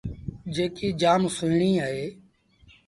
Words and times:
جيڪيٚ 0.53 0.97
جآم 1.01 1.21
سُوهيٚڻي 1.35 1.71
اهي۔ 1.85 2.05